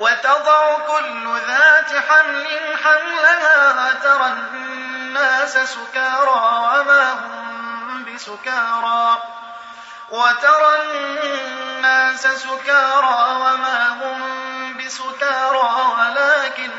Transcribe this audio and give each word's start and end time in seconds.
وتضع 0.00 0.78
كل 0.78 1.38
ذات 1.48 2.04
حمل 2.08 2.46
حملها 2.84 3.88
وترى 3.88 4.26
الناس 4.26 5.58
سكارى 5.58 6.40
وما 6.62 7.12
هم 7.12 8.04
بسكارى. 8.04 9.22
وترى 10.10 10.82
الناس 10.82 12.26
سكارى 12.26 13.26
وما 13.30 13.88
هم 13.88 14.76
بسكارى 14.78 15.92
ولكن 15.98 16.70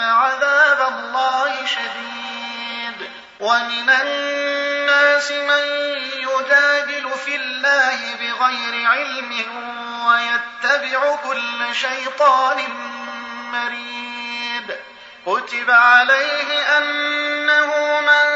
عذاب 0.00 0.92
الله 0.92 1.66
شديد. 1.66 3.10
ومن 3.40 3.90
الناس 3.90 5.30
من 5.30 5.77
بغير 8.48 8.86
علم 8.86 9.32
ويتبع 10.06 11.16
كل 11.16 11.74
شيطان 11.74 12.56
مريد. 13.52 14.76
كتب 15.26 15.70
عليه 15.70 16.78
أنه 16.78 18.00
من 18.00 18.26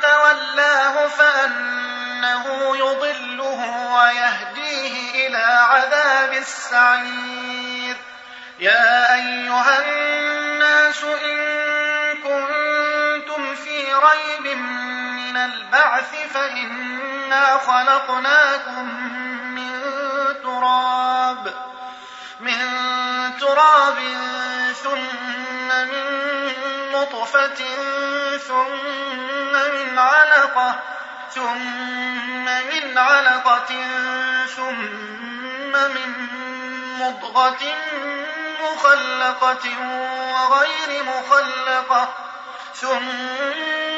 تولاه 0.00 1.06
فأنه 1.06 2.76
يضله 2.76 3.92
ويهديه 3.94 5.26
إلى 5.26 5.44
عذاب 5.70 6.32
السعير. 6.32 7.96
يا 8.58 9.14
أيها 9.14 9.84
الناس 9.84 11.04
إن 11.04 11.38
كنتم 12.16 13.54
في 13.54 13.94
ريب 13.94 14.56
من 14.56 15.36
البعث 15.36 16.32
فإنا 16.34 17.58
خلقناكم 17.58 19.27
تراب 20.58 21.54
من 22.40 22.58
تراب 23.40 23.98
ثم 24.82 25.68
من 25.68 26.18
نطفة 26.92 27.64
ثم 28.38 29.52
من 29.52 29.98
علقة 29.98 30.80
ثم 31.34 32.44
من 32.44 32.98
علقة 32.98 33.86
ثم 34.56 35.72
من 35.72 36.28
مضغة 36.98 37.64
مخلقة 38.62 39.66
وغير 40.32 41.04
مخلقة 41.04 42.14
ثم 42.74 43.97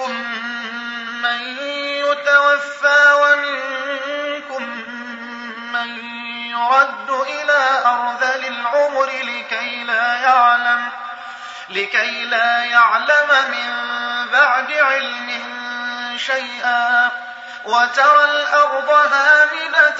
ومنكم 0.00 1.22
من 1.22 1.58
يتوفى 1.78 3.12
ومنكم 3.12 4.62
من 5.72 5.98
يرد 6.50 7.10
إلى 7.10 7.82
أرذل 7.86 8.46
العمر 8.46 9.06
لكي 9.06 9.84
لا 9.84 10.14
يعلم 10.14 10.88
لكي 11.68 12.24
لا 12.24 12.64
يعلم 12.64 13.28
من 13.50 13.70
بعد 14.32 14.72
علم 14.72 15.42
شيئا. 16.16 17.10
وترى 17.64 18.24
الأرض 18.24 18.90
هامدة 18.90 19.96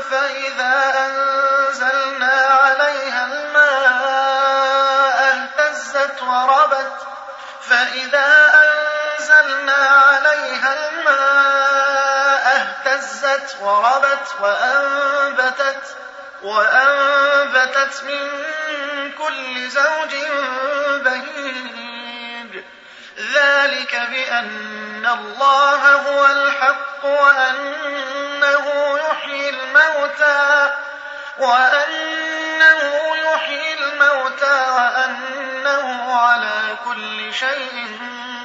فإذا 0.00 0.94
أنزلنا 1.06 2.32
عليها 2.32 3.24
الماء 3.24 4.34
اهتزت 5.32 6.22
وربت 6.22 7.06
فإذا 7.60 8.53
أنزلنا 9.24 9.72
عليها 9.72 10.88
الماء 10.88 12.44
اهتزت 12.56 13.56
وربت 13.60 14.28
وأنبتت 14.40 15.96
وأنبتت 16.42 18.04
من 18.04 19.12
كل 19.12 19.68
زوج 19.68 20.14
بهيج. 21.04 22.64
ذلك 23.34 23.96
بأن 24.10 25.06
الله 25.06 25.92
هو 25.92 26.26
الحق 26.26 27.04
وأنه 27.04 28.98
يحيي 28.98 29.50
الموتى 29.50 30.70
وأنه 31.38 33.16
يحيي 33.16 33.74
الموتى 33.74 34.70
وأنه 34.70 36.14
على 36.20 36.76
كل 36.84 37.34
شيء 37.34 38.23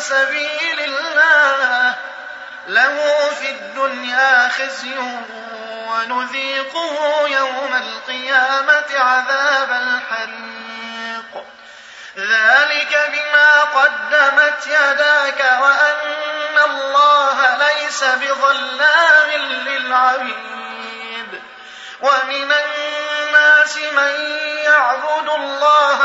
سبيل 0.00 0.80
الله. 0.80 1.94
له 2.66 3.30
في 3.40 3.50
الدنيا 3.50 4.48
خزي 4.48 4.94
ونذيقه 5.88 7.28
يوم 7.28 7.74
القيامة 7.76 8.86
عذاب 8.94 9.70
الحريق. 9.70 11.44
ذلك 12.16 13.10
بما 13.12 13.60
قدمت 13.60 14.66
يداك 14.66 15.58
وأن 15.60 16.70
الله 16.70 17.56
ليس 17.56 18.04
بظلام 18.04 19.30
للعبيد. 19.66 20.50
ومن 22.00 22.52
الناس 22.52 23.76
من 23.76 24.14
يعبد 24.64 25.28
الله 25.28 26.04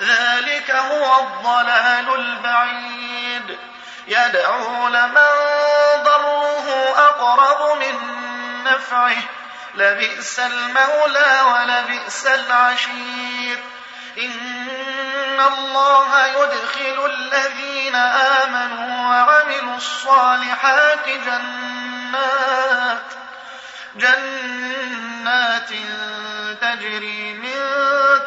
ذلك 0.00 0.70
هو 0.70 1.20
الضلال 1.20 2.14
البعيد. 2.14 3.58
يدعو 4.08 4.88
لمن 4.88 5.32
ضره 6.02 6.94
أقرب 6.96 7.78
من 7.78 7.94
نفعه. 8.64 9.16
لبئس 9.74 10.40
المولى 10.40 11.40
ولبئس 11.40 12.26
العشير. 12.26 13.58
إن 14.18 15.40
الله 15.40 16.26
يدخل 16.26 17.10
الذين 17.10 17.94
آمنوا 17.94 19.08
وعملوا 19.08 19.76
الصالحات 19.76 21.08
جنات. 21.08 23.02
جنات 23.96 25.70
تجري 26.60 27.32
من 27.32 27.60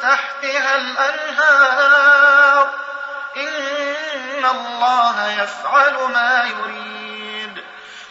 تحتها 0.01 0.75
الأنهار. 0.75 2.69
إن 3.37 4.45
الله 4.45 5.41
يفعل 5.43 5.93
ما 5.93 6.43
يريد. 6.43 7.63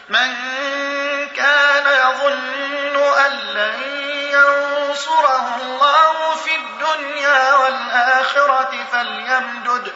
من 0.09 0.35
كان 1.37 1.87
يظن 1.87 2.97
أن 2.97 3.33
لن 3.33 3.83
ينصره 4.33 5.57
الله 5.63 6.35
في 6.35 6.55
الدنيا 6.57 7.55
والآخرة 7.55 8.87
فليمدد 8.93 9.93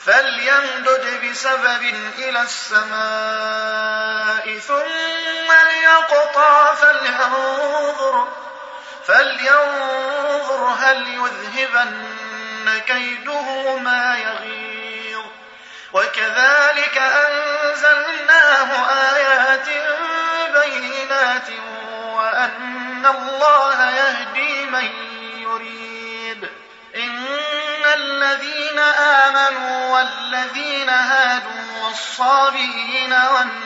فليمدد 0.00 1.30
بسبب 1.30 1.82
إلى 2.18 2.42
السماء 2.42 3.78
ثم 4.58 5.52
ليقطع 5.70 6.74
فلينظر 6.74 8.28
فلينظر 9.06 10.76
هل 10.80 11.08
يذهبن 11.08 12.78
كيده 12.86 13.76
ما 13.76 14.18
يغيظ. 14.18 15.24
وكذلك 15.92 16.98
أنزلناه 16.98 18.70
آيات 19.14 19.68
بينات 20.52 21.48
وأن 22.14 23.06
الله 23.06 23.90
يهدي 23.90 24.64
من 24.64 24.90
يريد. 25.36 26.48
إن 26.96 27.26
الذين 27.94 28.78
آمنوا 28.78 29.94
والذين 29.94 30.88
هادوا 30.88 31.84
والصابئين 31.84 33.12
والنصارى 33.12 33.65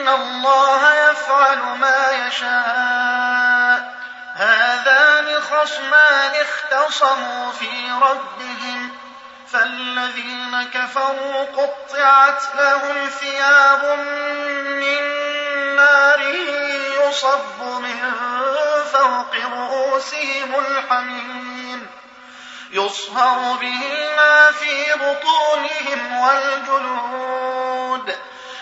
إن 0.00 0.08
الله 0.08 1.10
يفعل 1.10 1.58
ما 1.58 2.26
يشاء. 2.26 3.94
هذان 4.34 5.40
خصمان 5.40 6.30
اختصموا 6.34 7.52
في 7.52 7.90
ربهم. 8.02 8.96
فالذين 9.52 10.68
كفروا 10.74 11.44
قطعت 11.44 12.42
لهم 12.54 13.08
ثياب 13.08 13.98
من 14.64 15.02
نار 15.76 16.20
يصب 17.00 17.62
من 17.62 18.12
فوق 18.92 19.34
رؤوسهم 19.34 20.54
الحميم. 20.66 21.86
يصهر 22.72 23.56
به 23.60 24.10
ما 24.16 24.50
في 24.50 24.84
بطونهم 24.94 26.20
والجلود 26.20 27.39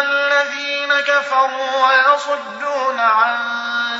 الذين 0.00 1.00
كفروا 1.00 1.86
ويصدون 1.88 3.00
عن 3.00 3.38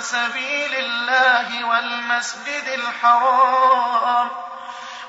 سبيل 0.00 0.74
الله 0.74 1.64
والمسجد 1.64 2.68
الحرام 2.68 4.30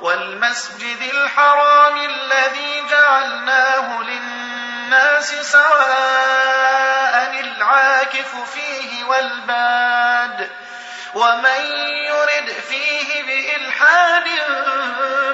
والمسجد 0.01 1.01
الحرام 1.13 1.98
الذي 1.98 2.84
جعلناه 2.89 4.01
للناس 4.01 5.51
سواء 5.51 5.75
العاكف 7.39 8.54
فيه 8.54 9.04
والباد 9.04 10.50
ومن 11.13 11.62
يرد 12.08 12.50
فيه 12.70 13.24
بإلحاد 13.24 14.25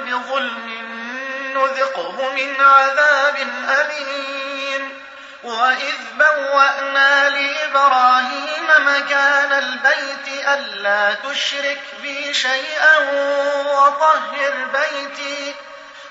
بظلم 0.05 0.71
نذقه 1.53 2.33
من 2.33 2.61
عذاب 2.61 3.35
أليم 3.69 4.50
وإذ 5.43 5.95
بوأنا 6.17 7.29
لإبراهيم 7.29 8.67
مكان 8.79 9.51
البيت 9.51 10.27
ألا 10.47 11.13
تشرك 11.13 11.81
بي 12.01 12.33
شيئا 12.33 12.97
وطهر 13.65 14.67
بيتي 14.73 15.55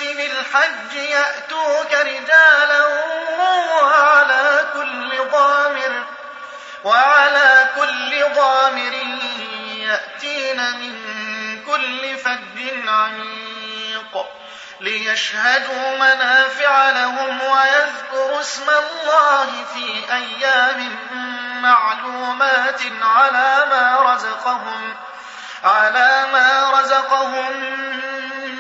بالحج 0.02 0.94
يأتوك 0.94 1.94
رجالا 1.94 2.86
وعلى 3.82 4.66
كل 4.74 5.30
ضامر 5.32 6.04
وعلى 6.84 7.70
كل 7.76 8.34
ضامر 8.36 8.94
يأتين 9.78 10.58
من 10.58 10.94
كل 11.66 12.18
فج 12.18 12.88
عميق 12.88 14.26
ليشهدوا 14.82 15.98
منافع 15.98 16.90
لهم 16.90 17.42
ويذكروا 17.42 18.40
اسم 18.40 18.70
الله 18.70 19.66
في 19.74 20.14
أيام 20.14 20.98
معلومات 21.62 22.82
على 23.02 23.66
ما 23.70 24.14
رزقهم 24.14 24.96
على 25.64 26.28
ما 26.34 26.72
رزقهم 26.80 27.54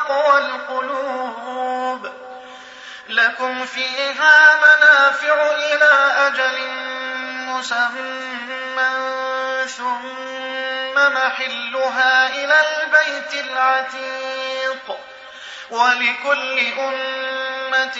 تقوى 0.00 0.38
القلوب 0.38 2.08
لكم 3.08 3.64
فيها 3.64 4.54
منافع 4.56 5.34
إلى 5.50 6.12
أجل 6.26 6.58
مسمى 7.48 8.90
ثم 9.66 10.94
محلها 10.94 12.28
إلى 12.28 12.60
البيت 12.60 13.34
العتيق. 13.44 14.98
ولكل 15.70 16.58
أمة 16.78 17.98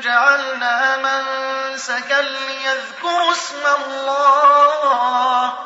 جعلنا 0.00 0.96
منسكا 0.96 2.20
ليذكروا 2.22 3.32
اسم 3.32 3.66
الله 3.66 5.58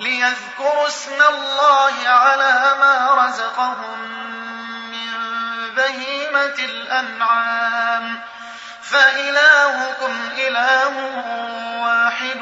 ليذكروا 0.00 0.86
اسم 0.86 1.22
الله 1.22 2.08
على 2.08 2.76
ما 2.78 3.26
رزقهم. 3.26 4.31
بهيمة 5.76 6.54
الأنعام. 6.58 8.20
فإلهكم 8.82 10.28
إله 10.38 10.92
واحد 11.82 12.40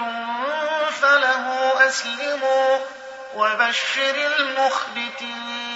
فله 1.01 1.73
أسلموا 1.89 2.79
وبشر 3.35 4.15
المخبتين. 4.39 5.71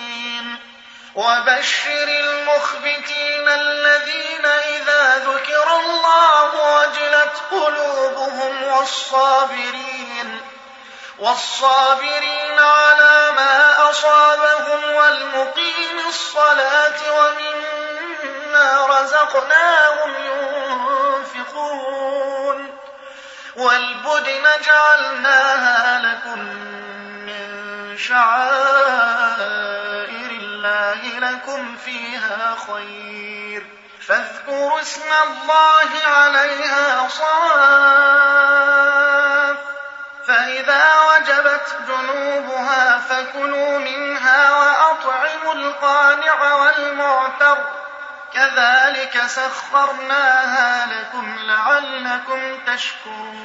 وبشر 1.14 2.08
المخبتين 2.08 3.48
الذين 3.48 4.46
إذا 4.46 5.16
ذكر 5.16 5.80
الله 5.80 6.76
وجلت 6.76 7.42
قلوبهم 7.50 8.62
والصابرين. 8.62 10.43
والصابرين 11.18 12.58
على 12.58 13.32
ما 13.36 13.90
أصابهم 13.90 14.94
والمقيم 14.94 15.98
الصلاة 16.08 17.12
ومما 17.12 18.86
رزقناهم 18.86 20.14
ينفقون 21.36 22.78
والبدن 23.56 24.44
جعلناها 24.66 25.98
لكم 25.98 26.40
من 27.26 27.48
شعائر 27.98 29.10
الله 30.30 31.00
لكم 31.18 31.76
فيها 31.76 32.56
خير. 32.66 33.66
فاذكروا 34.08 34.80
اسم 34.80 35.12
الله 35.22 35.90
عليها 36.06 37.08
صاف 37.08 39.03
فإذا 40.26 40.84
وجبت 41.00 41.76
جنوبها 41.88 42.98
فكلوا 42.98 43.78
منها 43.78 44.52
وأطعموا 44.52 45.54
القانع 45.54 46.54
والمعتر. 46.54 47.84
كذلك 48.34 49.26
سخرناها 49.26 50.86
لكم 50.86 51.36
لعلكم 51.38 52.58
تشكرون 52.66 53.44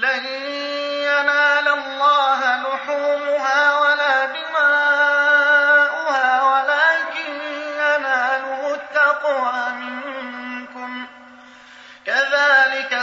لن 0.00 0.24
ينال 1.04 1.68
الله 1.68 2.40
لحومها 2.62 3.78
ولا 3.80 4.24
دماؤها 4.26 5.22
ولكن 6.42 7.32
يناله 7.76 8.74
التقوى 8.74 9.72
منكم 9.72 11.06
كذلك 12.06 13.02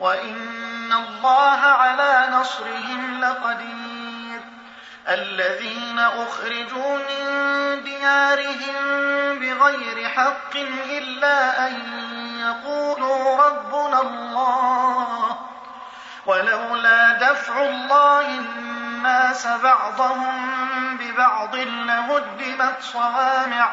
وإن 0.00 0.92
الله 0.92 1.60
على 1.60 2.28
نصرهم 2.32 3.20
لقدير 3.20 4.40
الذين 5.08 5.98
أخرجوا 5.98 6.96
من 6.96 7.82
ديارهم 7.84 8.74
بغير 9.38 10.08
حق 10.08 10.56
إلا 10.90 11.66
أن 11.66 11.74
يقولوا 12.40 13.46
ربنا 13.46 14.00
الله 14.00 15.38
ولولا 16.26 17.12
دفع 17.12 17.62
الله 17.62 18.28
الناس 19.00 19.46
بعضهم 19.46 20.96
ببعض 20.96 21.56
لهدمت 21.56 22.82
صوامع 22.82 23.72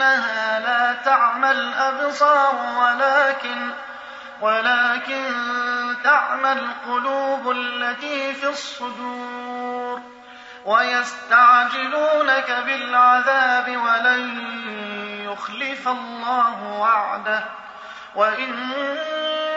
فإنها 0.00 0.60
لا 0.60 0.96
تعمى 1.04 1.50
الأبصار 1.50 2.54
ولكن 2.78 3.70
ولكن 4.40 5.24
تعمى 6.04 6.52
القلوب 6.52 7.50
التي 7.50 8.34
في 8.34 8.48
الصدور. 8.48 10.00
ويستعجلونك 10.64 12.50
بالعذاب 12.66 13.76
ولن 13.76 14.44
يخلف 15.30 15.88
الله 15.88 16.78
وعده. 16.80 17.44
وإن 18.14 18.72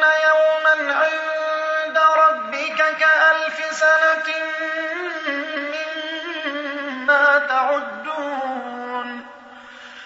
يوما 0.01 0.93
عند 0.93 1.97
ربك 1.97 2.97
كألف 3.00 3.75
سنة 3.75 4.33
مما 6.45 7.39
تعدون 7.39 8.02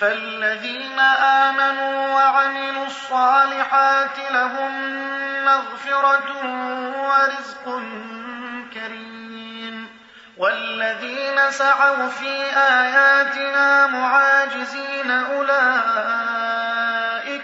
فالذين 0.00 0.98
آمنوا 1.24 2.14
وعملوا 2.14 2.86
الصالحات 2.86 4.18
لهم 4.30 4.72
مغفرة 5.44 6.46
ورزق 7.08 7.82
كريم. 8.74 9.88
والذين 10.36 11.50
سعوا 11.50 12.08
في 12.08 12.56
آياتنا 12.56 13.86
معاجزين 13.86 15.10
أولئك 15.10 15.50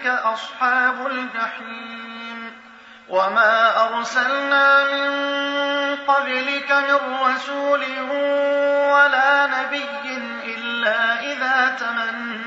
أصحاب 0.07 1.07
الجحيم. 1.07 2.51
وما 3.09 3.87
أرسلنا 3.87 4.83
من 4.83 5.07
قبلك 5.95 6.71
من 6.71 6.99
رسول 7.21 7.83
ولا 8.91 9.47
نبي 9.47 9.87
إلا 10.43 11.19
إذا 11.19 11.75
تمنى 11.79 12.46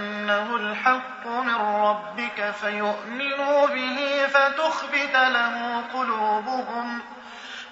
أنه 0.31 0.55
الحق 0.55 1.27
من 1.27 1.55
ربك 1.55 2.51
فيؤمنوا 2.61 3.67
به 3.67 4.27
فتخبت 4.33 5.13
له 5.13 5.83
قلوبهم 5.93 7.01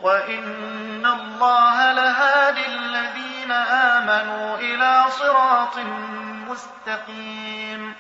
وإن 0.02 1.06
الله 1.06 1.91
لهادي 1.91 2.65
الذين 2.65 3.52
آمنوا 3.52 4.58
إلى 4.58 5.06
صراط 5.10 5.78
مستقيم 6.50 7.95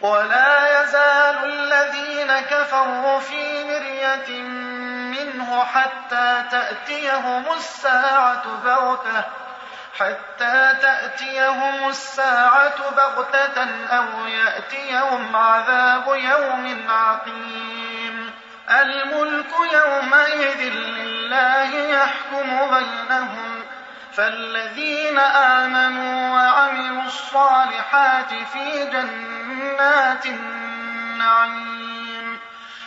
ولا 0.00 0.82
يزال 0.82 1.36
الذين 1.44 2.40
كفروا 2.40 3.20
في 3.20 3.64
مرية 3.64 4.42
منه 5.18 5.64
حتى 5.64 6.44
تأتيهم 6.50 7.44
الساعة 7.56 8.42
بغتة 8.64 9.24
حتى 9.98 10.74
تأتيهم 10.82 11.88
الساعة 11.88 12.90
بغتة 12.90 13.86
أو 13.90 14.26
يأتيهم 14.26 15.36
عذاب 15.36 16.08
يوم 16.08 16.86
عقيم. 16.88 18.30
الملك 18.70 19.50
يومئذ 19.72 20.60
لله 20.60 21.74
يحكم 21.74 22.74
بينهم. 22.74 23.64
فالذين 24.12 25.18
آمنوا 25.18 26.34
وعملوا 26.34 27.02
الصالحات 27.02 28.34
في 28.52 28.90
جنات 28.90 30.26
النعيم. 30.26 31.80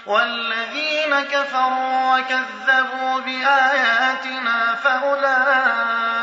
والذين 0.05 1.23
كفروا 1.23 2.17
وكذبوا 2.17 3.19
بآياتنا 3.19 4.75
فأولئك 4.75 6.22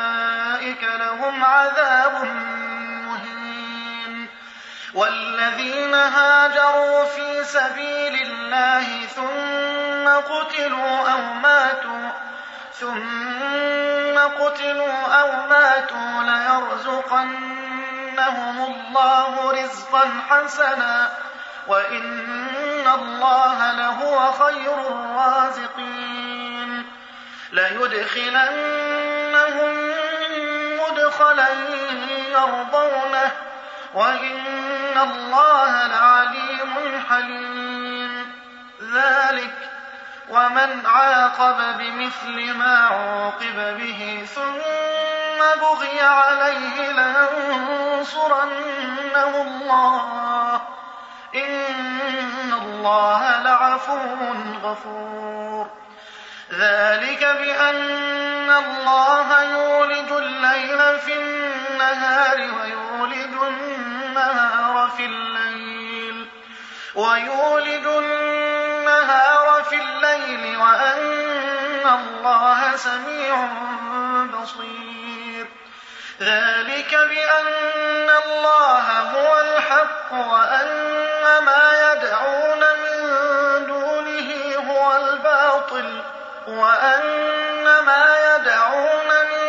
لهم 1.30 1.44
عذاب 1.44 2.24
مهين. 3.06 4.28
والذين 4.94 5.94
هاجروا 5.94 7.04
في 7.04 7.44
سبيل 7.44 8.22
الله 8.22 9.06
ثم 9.06 10.08
قتلوا 10.34 11.08
أو 11.12 11.20
ماتوا 11.32 12.10
ثم 12.80 14.18
قتلوا 14.18 15.02
أو 15.20 15.46
ماتوا 15.48 16.22
ليرزقنهم 16.22 17.36
الله 18.64 19.52
رزقا 19.52 20.10
حسنا. 20.28 21.10
وإن 21.68 22.88
الله 22.94 23.72
لهو 23.72 24.32
خير 24.32 24.74
الرازقين. 24.90 26.20
ليدخلنهم 27.52 29.00
مدخلا 31.10 31.48
يرضونه 32.30 33.30
وإن 33.94 34.98
الله 34.98 35.86
لعليم 35.86 37.04
حليم. 37.08 38.32
ذلك 38.94 39.54
ومن 40.30 40.86
عاقب 40.86 41.78
بمثل 41.78 42.54
ما 42.54 42.76
عوقب 42.76 43.76
به 43.78 44.26
ثم 44.34 45.60
بغي 45.60 46.00
عليه 46.00 46.92
لينصرنه 46.92 48.42
الله. 49.42 50.60
إن 51.34 52.52
الله 52.62 53.42
لعفو 53.42 53.98
غفور. 54.62 55.70
ذلك 56.52 57.26
بأن 57.40 58.50
الله 58.50 59.42
يولج 59.42 60.12
الليل 60.12 60.98
في 60.98 61.14
النهار 61.14 62.38
ويولج 62.38 63.34
النهار 63.42 64.90
في 64.96 65.04
الليل. 65.04 66.28
ويولج 66.94 67.86
النهار 67.86 69.62
في 69.62 69.76
الليل 69.76 70.56
وأن 70.56 71.86
الله 71.86 72.76
سميع 72.76 73.48
بصير. 74.24 75.46
ذلك 76.20 76.94
بأن 76.94 78.10
الله 78.26 79.00
هو 79.00 79.40
الحق 79.40 80.12
وأن 80.12 81.44
ما 81.44 81.92
يدعون 81.92 82.60
من 82.60 83.66
دونه 83.66 84.30
هو 84.70 84.96
الباطل. 84.96 86.09
وأن 86.50 87.64
ما 87.86 88.06
يدعون 88.34 89.10
من 89.30 89.44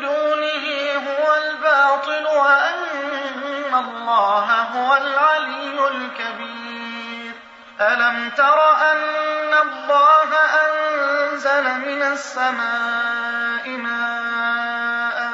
دونه 0.00 0.64
هو 1.08 1.36
الباطل 1.36 2.26
وأن 2.26 3.74
الله 3.74 4.60
هو 4.62 4.96
العلي 4.96 5.88
الكبير. 5.88 7.32
ألم 7.80 8.30
تر 8.30 8.76
أن 8.92 9.54
الله 9.62 10.30
أنزل 10.66 11.64
من 11.64 12.02
السماء 12.02 13.68
ماء 13.68 15.30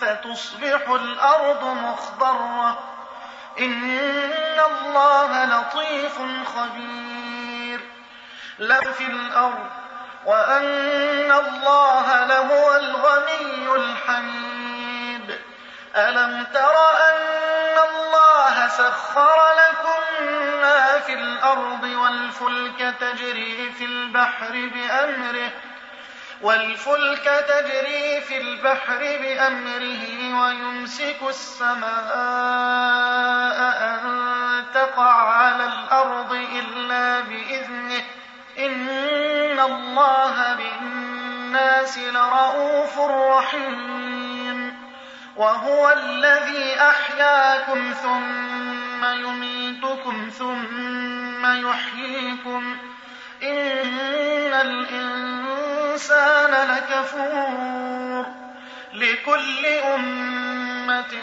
فتصبح 0.00 0.88
الأرض 0.88 1.64
مخضرة؟ 1.64 2.78
إن 3.58 4.60
الله 4.70 5.44
لطيف 5.44 6.18
خبير. 6.56 7.80
لا 8.58 8.80
في 8.80 9.06
الأرض 9.06 9.81
وأن 10.26 11.32
الله 11.32 12.24
لهو 12.24 12.76
الغني 12.76 13.74
الحميد 13.76 15.38
ألم 15.96 16.46
تر 16.54 16.74
أن 17.10 17.78
الله 17.90 18.68
سخر 18.68 19.40
لكم 19.58 20.26
ما 20.60 20.98
في 20.98 21.12
الأرض 21.12 21.82
والفلك 21.82 22.94
تجري 23.00 23.72
في 23.78 23.84
البحر 23.84 24.70
بأمره 24.74 25.50
والفلك 26.42 27.44
تجري 27.48 28.20
في 28.20 28.38
البحر 28.40 28.98
بأمره 28.98 30.04
ويمسك 30.40 31.16
السماء 31.28 32.12
أن 33.82 34.64
تقع 34.74 35.28
على 35.28 35.64
الأرض 35.64 36.32
إلا 36.32 37.20
بإذنه 37.20 38.02
إن 38.58 39.31
الله 39.64 40.54
بالناس 40.54 41.98
لرؤوف 41.98 42.98
رحيم 42.98 44.82
وهو 45.36 45.90
الذي 45.90 46.80
أحياكم 46.80 47.92
ثم 48.02 49.04
يميتكم 49.04 50.30
ثم 50.38 51.66
يحييكم 51.68 52.76
إن 53.42 54.52
الإنسان 54.54 56.50
لكفور 56.68 58.26
لكل 58.92 59.66
أمة 59.94 61.14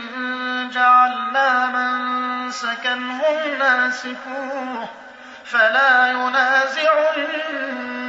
جعلنا 0.73 1.65
من 1.67 2.51
سكنهم 2.51 3.57
ناسكوه 3.59 4.89
فلا 5.45 6.11
ينازعنك 6.11 8.08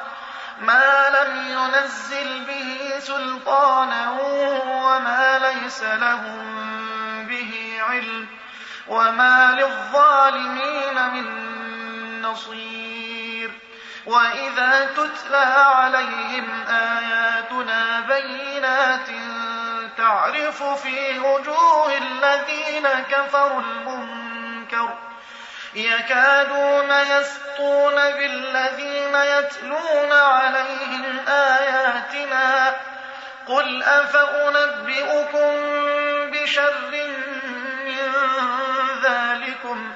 ما 0.61 1.09
لم 1.09 1.47
ينزل 1.47 2.45
به 2.45 2.99
سلطانا 2.99 4.11
وما 4.85 5.39
ليس 5.39 5.83
لهم 5.83 7.27
به 7.27 7.77
علم 7.89 8.27
وما 8.87 9.51
للظالمين 9.51 11.13
من 11.13 12.21
نصير. 12.21 13.51
وإذا 14.05 14.91
تتلى 14.95 15.37
عليهم 15.37 16.63
آياتنا 16.69 17.99
بينات 17.99 19.07
تعرف 19.97 20.63
في 20.63 21.19
وجوه 21.19 21.97
الذين 21.97 22.87
كفروا 23.09 23.61
المنكر 23.61 24.10
يكادون 25.73 26.91
يسطون 26.91 27.95
بالذين 27.95 29.15
يتلون 29.15 30.11
عليهم 30.11 31.19
آياتنا 31.27 32.75
قل 33.47 33.83
أفأنبئكم 33.83 35.51
بشر 36.31 36.73
من 36.91 37.13
ذلكم 39.03 39.91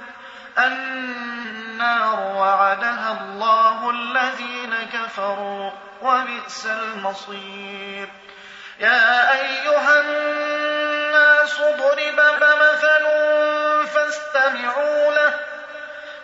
النار 0.58 2.20
وعدها 2.20 3.18
الله 3.22 3.90
الذين 3.90 4.76
كفروا 4.94 5.72
وبئس 6.02 6.66
المصير. 6.66 8.10
يا 8.80 9.32
أيها 9.32 10.02
الناس 10.02 11.58
ضرب 11.62 12.20
مثل 12.42 13.06
فاستمعوا 13.86 15.14
له 15.16 15.25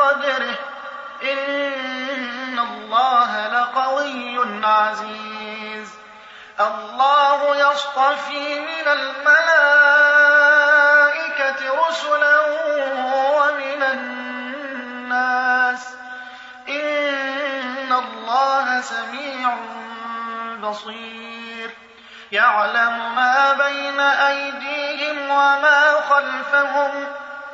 ما 0.00 0.06
قدر 0.06 0.08
الله 0.08 0.08
حق 0.08 0.08
قدره 0.08 0.56
إن 1.22 2.58
الله 2.58 3.48
لقوي 3.48 4.38
عزيز 4.64 5.90
الله 6.60 7.56
يصطفي 7.72 8.60
من 8.60 8.88
الملائكة 8.88 9.30
رسلا 11.88 12.40
ومن 13.36 13.82
الناس 13.82 15.88
إن 16.68 17.92
الله 17.92 18.80
سميع 18.80 19.56
بصير 20.62 21.70
يعلم 22.32 23.14
ما 23.14 23.52
بين 23.52 24.00
أيديهم 24.00 25.30
وما 25.30 26.00
خلفهم 26.10 27.09